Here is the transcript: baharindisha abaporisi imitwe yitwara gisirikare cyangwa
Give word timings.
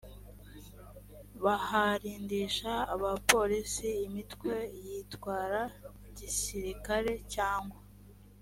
baharindisha 1.43 2.71
abaporisi 2.95 3.89
imitwe 4.05 4.53
yitwara 4.85 5.61
gisirikare 6.17 7.13
cyangwa 7.33 7.79